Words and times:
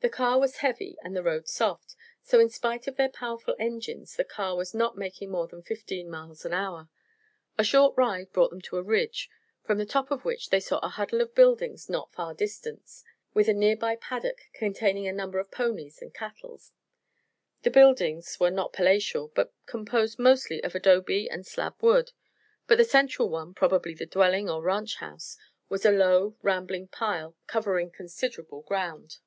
The 0.00 0.10
car 0.10 0.38
was 0.38 0.58
heavy 0.58 0.98
and 1.02 1.16
the 1.16 1.22
road 1.22 1.48
soft; 1.48 1.96
so 2.22 2.38
in 2.40 2.50
spite 2.50 2.86
of 2.86 2.96
their 2.96 3.08
powerful 3.08 3.56
engines 3.58 4.14
the 4.14 4.22
car 4.22 4.54
was 4.54 4.74
not 4.74 4.98
making 4.98 5.30
more 5.30 5.46
than 5.48 5.62
fifteen 5.62 6.10
miles 6.10 6.44
an 6.44 6.52
hour. 6.52 6.90
A 7.56 7.64
short 7.64 7.96
ride 7.96 8.34
brought 8.34 8.50
them 8.50 8.60
to 8.60 8.76
a 8.76 8.82
ridge, 8.82 9.30
from 9.64 9.78
the 9.78 9.86
top 9.86 10.10
of 10.10 10.26
which 10.26 10.50
they 10.50 10.60
saw 10.60 10.78
a 10.80 10.90
huddle 10.90 11.22
of 11.22 11.34
buildings 11.34 11.88
not 11.88 12.12
far 12.12 12.34
distant, 12.34 12.84
with 13.32 13.48
a 13.48 13.54
near 13.54 13.78
by 13.78 13.96
paddock 13.96 14.42
containing 14.52 15.08
a 15.08 15.10
number 15.12 15.38
of 15.38 15.50
ponies 15.50 16.02
and 16.02 16.12
cattle. 16.12 16.60
The 17.62 17.70
buildings 17.70 18.38
were 18.38 18.50
not 18.50 18.74
palatial, 18.74 19.28
being 19.28 19.48
composed 19.64 20.18
mostly 20.18 20.62
of 20.62 20.74
adobe 20.74 21.30
and 21.30 21.46
slab 21.46 21.76
wood; 21.82 22.12
but 22.66 22.76
the 22.76 22.84
central 22.84 23.30
one, 23.30 23.54
probably 23.54 23.94
the 23.94 24.04
dwelling 24.04 24.50
or 24.50 24.60
ranch 24.60 24.96
house, 24.96 25.38
was 25.70 25.86
a 25.86 25.90
low, 25.90 26.36
rambling 26.42 26.88
pile 26.88 27.36
covering 27.46 27.90
considerable 27.90 28.60
ground. 28.60 29.16